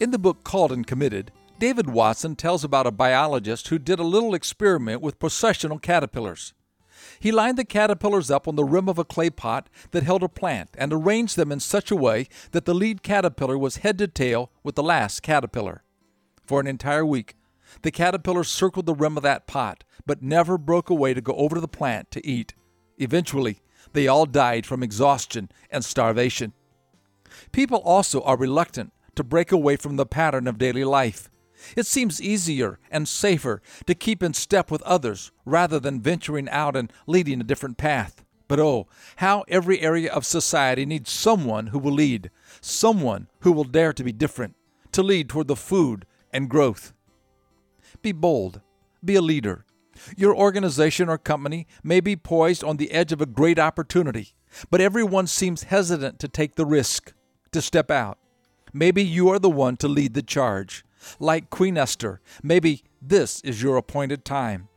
In 0.00 0.12
the 0.12 0.18
book 0.18 0.44
Called 0.44 0.72
and 0.72 0.86
Committed, 0.86 1.30
David 1.58 1.90
Watson 1.90 2.34
tells 2.34 2.64
about 2.64 2.86
a 2.86 2.90
biologist 2.90 3.68
who 3.68 3.78
did 3.78 3.98
a 3.98 4.02
little 4.02 4.32
experiment 4.32 5.02
with 5.02 5.18
processional 5.18 5.78
caterpillars. 5.78 6.54
He 7.18 7.30
lined 7.30 7.58
the 7.58 7.66
caterpillars 7.66 8.30
up 8.30 8.48
on 8.48 8.56
the 8.56 8.64
rim 8.64 8.88
of 8.88 8.98
a 8.98 9.04
clay 9.04 9.28
pot 9.28 9.68
that 9.90 10.02
held 10.02 10.22
a 10.22 10.28
plant 10.28 10.70
and 10.78 10.90
arranged 10.90 11.36
them 11.36 11.52
in 11.52 11.60
such 11.60 11.90
a 11.90 11.96
way 11.96 12.28
that 12.52 12.64
the 12.64 12.72
lead 12.72 13.02
caterpillar 13.02 13.58
was 13.58 13.76
head 13.78 13.98
to 13.98 14.08
tail 14.08 14.50
with 14.62 14.74
the 14.74 14.82
last 14.82 15.20
caterpillar. 15.20 15.82
For 16.46 16.60
an 16.60 16.66
entire 16.66 17.04
week, 17.04 17.36
the 17.82 17.90
caterpillars 17.90 18.48
circled 18.48 18.86
the 18.86 18.94
rim 18.94 19.18
of 19.18 19.22
that 19.22 19.46
pot, 19.46 19.84
but 20.06 20.22
never 20.22 20.56
broke 20.56 20.88
away 20.88 21.12
to 21.12 21.20
go 21.20 21.34
over 21.34 21.56
to 21.56 21.60
the 21.60 21.68
plant 21.68 22.10
to 22.12 22.26
eat. 22.26 22.54
Eventually, 22.96 23.60
they 23.92 24.08
all 24.08 24.24
died 24.24 24.64
from 24.64 24.82
exhaustion 24.82 25.50
and 25.70 25.84
starvation. 25.84 26.54
People 27.52 27.78
also 27.78 28.22
are 28.22 28.38
reluctant 28.38 28.94
to 29.20 29.24
break 29.24 29.52
away 29.52 29.76
from 29.76 29.96
the 29.96 30.06
pattern 30.06 30.46
of 30.46 30.56
daily 30.56 30.82
life. 30.82 31.28
It 31.76 31.84
seems 31.84 32.22
easier 32.22 32.78
and 32.90 33.06
safer 33.06 33.60
to 33.84 33.94
keep 33.94 34.22
in 34.22 34.32
step 34.32 34.70
with 34.70 34.80
others 34.82 35.30
rather 35.44 35.78
than 35.78 36.00
venturing 36.00 36.48
out 36.48 36.74
and 36.74 36.90
leading 37.06 37.38
a 37.38 37.44
different 37.44 37.76
path. 37.76 38.24
But 38.48 38.60
oh, 38.60 38.88
how 39.16 39.44
every 39.46 39.80
area 39.82 40.10
of 40.10 40.24
society 40.24 40.86
needs 40.86 41.10
someone 41.10 41.66
who 41.66 41.78
will 41.78 41.92
lead, 41.92 42.30
someone 42.62 43.28
who 43.40 43.52
will 43.52 43.64
dare 43.64 43.92
to 43.92 44.02
be 44.02 44.10
different, 44.10 44.56
to 44.92 45.02
lead 45.02 45.28
toward 45.28 45.48
the 45.48 45.54
food 45.54 46.06
and 46.32 46.48
growth. 46.48 46.94
Be 48.00 48.12
bold, 48.12 48.62
be 49.04 49.16
a 49.16 49.22
leader. 49.22 49.66
Your 50.16 50.34
organization 50.34 51.10
or 51.10 51.18
company 51.18 51.66
may 51.84 52.00
be 52.00 52.16
poised 52.16 52.64
on 52.64 52.78
the 52.78 52.90
edge 52.92 53.12
of 53.12 53.20
a 53.20 53.26
great 53.26 53.58
opportunity, 53.58 54.30
but 54.70 54.80
everyone 54.80 55.26
seems 55.26 55.64
hesitant 55.64 56.18
to 56.20 56.26
take 56.26 56.54
the 56.54 56.64
risk, 56.64 57.12
to 57.52 57.60
step 57.60 57.90
out. 57.90 58.16
Maybe 58.72 59.02
you 59.02 59.28
are 59.30 59.38
the 59.38 59.50
one 59.50 59.76
to 59.78 59.88
lead 59.88 60.14
the 60.14 60.22
charge. 60.22 60.84
Like 61.18 61.50
Queen 61.50 61.76
Esther, 61.76 62.20
maybe 62.42 62.84
this 63.00 63.40
is 63.40 63.62
your 63.62 63.76
appointed 63.76 64.24
time. 64.24 64.68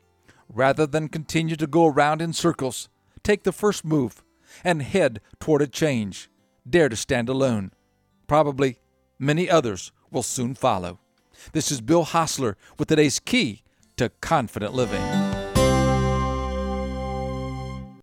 Rather 0.49 0.85
than 0.87 1.09
continue 1.09 1.55
to 1.55 1.67
go 1.67 1.87
around 1.87 2.21
in 2.21 2.33
circles, 2.33 2.89
take 3.23 3.43
the 3.43 3.51
first 3.51 3.83
move 3.83 4.23
and 4.63 4.81
head 4.81 5.19
toward 5.39 5.61
a 5.61 5.67
change. 5.67 6.29
Dare 6.67 6.89
to 6.89 6.95
stand 6.95 7.27
alone. 7.27 7.71
Probably 8.27 8.79
many 9.19 9.49
others 9.49 9.91
will 10.11 10.23
soon 10.23 10.55
follow. 10.55 10.99
This 11.51 11.71
is 11.71 11.81
Bill 11.81 12.03
Hostler 12.03 12.57
with 12.77 12.87
today's 12.87 13.19
key 13.19 13.63
to 13.97 14.09
confident 14.21 14.73
living. 14.73 15.22